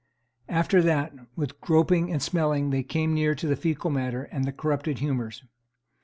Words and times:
After 0.49 0.81
that, 0.81 1.13
with 1.35 1.61
groping 1.61 2.11
and 2.11 2.23
smelling 2.23 2.71
they 2.71 2.81
came 2.81 3.13
near 3.13 3.35
to 3.35 3.45
the 3.45 3.55
faecal 3.55 3.93
matter 3.93 4.23
and 4.23 4.45
the 4.45 4.51
corrupted 4.51 4.97
humours. 4.97 5.43